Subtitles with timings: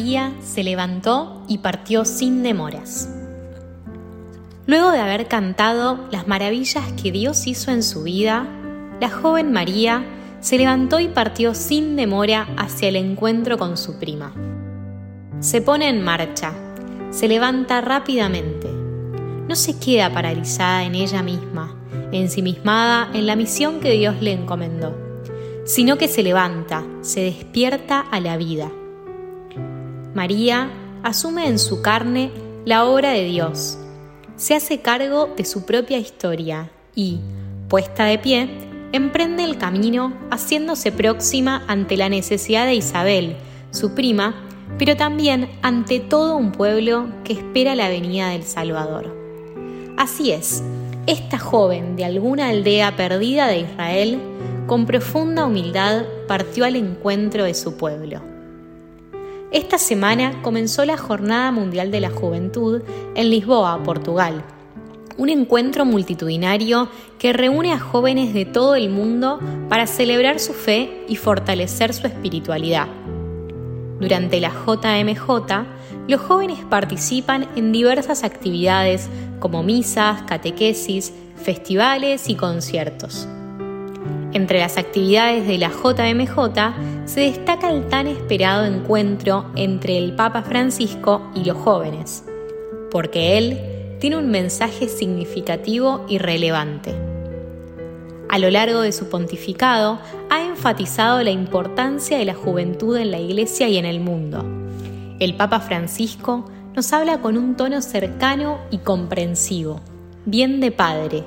[0.00, 3.10] María se levantó y partió sin demoras.
[4.64, 8.46] Luego de haber cantado las maravillas que Dios hizo en su vida,
[8.98, 10.02] la joven María
[10.40, 14.32] se levantó y partió sin demora hacia el encuentro con su prima.
[15.40, 16.54] Se pone en marcha,
[17.10, 18.70] se levanta rápidamente.
[19.48, 21.76] No se queda paralizada en ella misma,
[22.10, 24.96] ensimismada en la misión que Dios le encomendó,
[25.66, 28.70] sino que se levanta, se despierta a la vida.
[30.14, 30.70] María
[31.02, 32.30] asume en su carne
[32.64, 33.78] la obra de Dios,
[34.40, 37.20] se hace cargo de su propia historia y,
[37.68, 38.48] puesta de pie,
[38.92, 43.36] emprende el camino haciéndose próxima ante la necesidad de Isabel,
[43.70, 44.34] su prima,
[44.78, 49.14] pero también ante todo un pueblo que espera la venida del Salvador.
[49.98, 50.62] Así es,
[51.06, 54.18] esta joven de alguna aldea perdida de Israel,
[54.66, 58.29] con profunda humildad, partió al encuentro de su pueblo.
[59.52, 62.82] Esta semana comenzó la Jornada Mundial de la Juventud
[63.16, 64.44] en Lisboa, Portugal,
[65.18, 71.04] un encuentro multitudinario que reúne a jóvenes de todo el mundo para celebrar su fe
[71.08, 72.86] y fortalecer su espiritualidad.
[73.98, 75.66] Durante la JMJ,
[76.06, 79.08] los jóvenes participan en diversas actividades
[79.40, 81.12] como misas, catequesis,
[81.42, 83.26] festivales y conciertos.
[84.32, 90.42] Entre las actividades de la JMJ se destaca el tan esperado encuentro entre el Papa
[90.42, 92.24] Francisco y los jóvenes,
[92.92, 93.58] porque él
[93.98, 96.94] tiene un mensaje significativo y relevante.
[98.28, 99.98] A lo largo de su pontificado
[100.30, 104.44] ha enfatizado la importancia de la juventud en la Iglesia y en el mundo.
[105.18, 109.80] El Papa Francisco nos habla con un tono cercano y comprensivo,
[110.24, 111.24] bien de padre,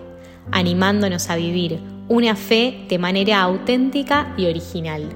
[0.51, 5.09] animándonos a vivir una fe de manera auténtica y original.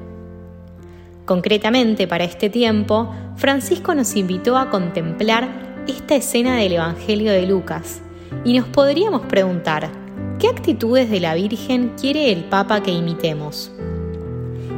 [1.26, 8.02] Concretamente para este tiempo, Francisco nos invitó a contemplar esta escena del Evangelio de Lucas
[8.46, 9.90] y nos podríamos preguntar,
[10.40, 13.72] ¿qué actitudes de la Virgen quiere el Papa que imitemos?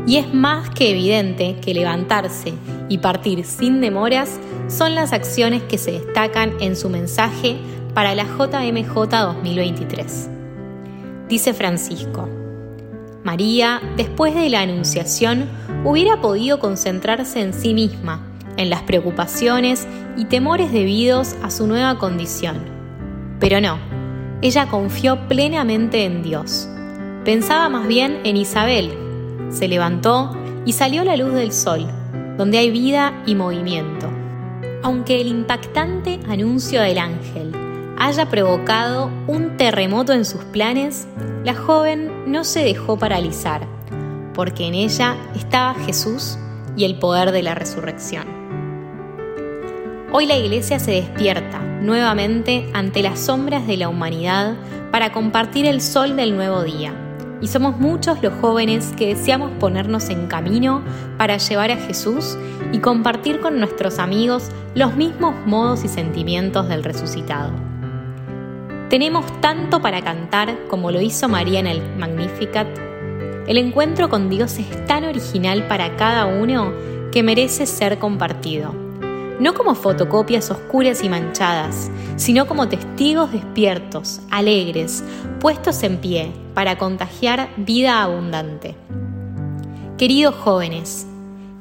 [0.08, 2.54] Y es más que evidente que levantarse
[2.90, 7.58] y partir sin demoras son las acciones que se destacan en su mensaje
[7.94, 10.39] para la JMJ 2023.
[11.30, 12.28] Dice Francisco,
[13.24, 15.48] María, después de la Anunciación,
[15.86, 18.26] hubiera podido concentrarse en sí misma
[18.58, 19.88] en las preocupaciones
[20.18, 22.58] y temores debidos a su nueva condición.
[23.40, 23.78] Pero no,
[24.42, 26.68] ella confió plenamente en Dios.
[27.26, 28.92] Pensaba más bien en Isabel.
[29.52, 30.36] Se levantó
[30.66, 31.86] y salió la luz del sol,
[32.38, 34.10] donde hay vida y movimiento.
[34.82, 37.59] Aunque el impactante anuncio del ángel
[38.00, 41.06] haya provocado un terremoto en sus planes,
[41.44, 43.68] la joven no se dejó paralizar,
[44.34, 46.38] porque en ella estaba Jesús
[46.78, 48.26] y el poder de la resurrección.
[50.14, 54.56] Hoy la Iglesia se despierta nuevamente ante las sombras de la humanidad
[54.92, 56.94] para compartir el sol del nuevo día.
[57.42, 60.84] Y somos muchos los jóvenes que deseamos ponernos en camino
[61.18, 62.38] para llevar a Jesús
[62.72, 67.52] y compartir con nuestros amigos los mismos modos y sentimientos del resucitado.
[68.90, 72.68] Tenemos tanto para cantar como lo hizo María en el Magnificat.
[73.48, 76.74] El encuentro con Dios es tan original para cada uno
[77.12, 78.90] que merece ser compartido
[79.40, 85.04] no como fotocopias oscuras y manchadas, sino como testigos despiertos, alegres,
[85.40, 88.76] puestos en pie para contagiar vida abundante.
[89.98, 91.08] Queridos jóvenes,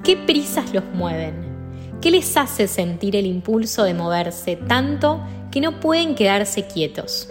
[0.02, 1.46] ¿qué prisas los mueven?
[2.00, 5.20] ¿Qué les hace sentir el impulso de moverse tanto
[5.50, 7.28] que no pueden quedarse quietos?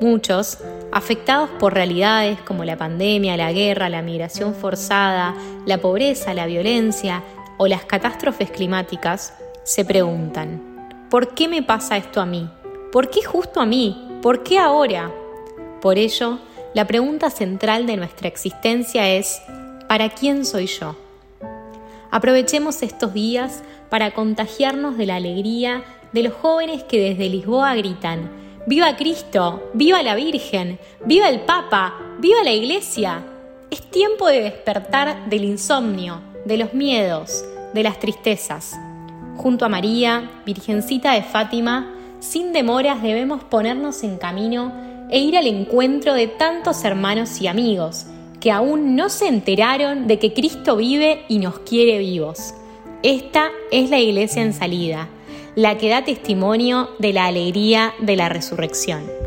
[0.00, 0.58] Muchos,
[0.92, 5.34] afectados por realidades como la pandemia, la guerra, la migración forzada,
[5.64, 7.22] la pobreza, la violencia
[7.58, 9.34] o las catástrofes climáticas,
[9.64, 12.48] se preguntan, ¿por qué me pasa esto a mí?
[12.92, 14.18] ¿Por qué justo a mí?
[14.22, 15.10] ¿Por qué ahora?
[15.80, 16.38] Por ello,
[16.74, 19.42] la pregunta central de nuestra existencia es,
[19.88, 20.94] ¿para quién soy yo?
[22.10, 25.84] Aprovechemos estos días para contagiarnos de la alegría
[26.16, 28.30] de los jóvenes que desde Lisboa gritan,
[28.66, 29.68] ¡Viva Cristo!
[29.74, 30.78] ¡Viva la Virgen!
[31.04, 31.92] ¡Viva el Papa!
[32.20, 33.22] ¡Viva la Iglesia!
[33.70, 38.78] Es tiempo de despertar del insomnio, de los miedos, de las tristezas.
[39.36, 44.72] Junto a María, Virgencita de Fátima, sin demoras debemos ponernos en camino
[45.10, 48.06] e ir al encuentro de tantos hermanos y amigos
[48.40, 52.54] que aún no se enteraron de que Cristo vive y nos quiere vivos.
[53.02, 55.10] Esta es la iglesia en salida,
[55.56, 59.25] la que da testimonio de la alegría de la resurrección.